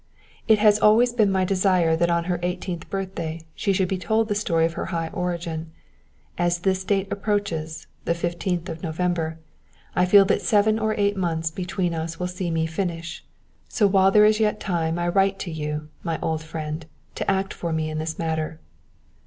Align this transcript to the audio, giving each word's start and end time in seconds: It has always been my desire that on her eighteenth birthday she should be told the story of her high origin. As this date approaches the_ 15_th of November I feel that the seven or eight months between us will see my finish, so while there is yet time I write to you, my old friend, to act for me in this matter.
It 0.47 0.57
has 0.57 0.79
always 0.79 1.13
been 1.13 1.31
my 1.31 1.45
desire 1.45 1.95
that 1.95 2.09
on 2.09 2.23
her 2.23 2.39
eighteenth 2.41 2.89
birthday 2.89 3.45
she 3.53 3.71
should 3.71 3.87
be 3.87 3.99
told 3.99 4.29
the 4.29 4.33
story 4.33 4.65
of 4.65 4.73
her 4.73 4.85
high 4.87 5.09
origin. 5.09 5.69
As 6.39 6.57
this 6.61 6.83
date 6.83 7.11
approaches 7.13 7.85
the_ 8.07 8.15
15_th 8.15 8.67
of 8.67 8.81
November 8.81 9.37
I 9.95 10.07
feel 10.07 10.25
that 10.25 10.39
the 10.39 10.43
seven 10.43 10.79
or 10.79 10.95
eight 10.97 11.17
months 11.17 11.51
between 11.51 11.93
us 11.93 12.19
will 12.19 12.25
see 12.25 12.49
my 12.49 12.65
finish, 12.65 13.23
so 13.69 13.85
while 13.85 14.09
there 14.09 14.25
is 14.25 14.39
yet 14.39 14.59
time 14.59 14.97
I 14.97 15.07
write 15.07 15.37
to 15.37 15.51
you, 15.51 15.89
my 16.01 16.17
old 16.19 16.41
friend, 16.41 16.83
to 17.13 17.29
act 17.29 17.53
for 17.53 17.71
me 17.71 17.87
in 17.91 17.99
this 17.99 18.17
matter. 18.17 18.59